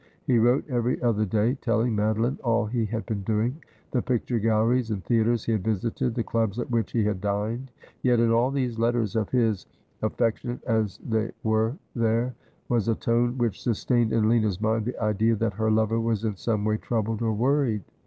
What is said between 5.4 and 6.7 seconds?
he had visited, the clubs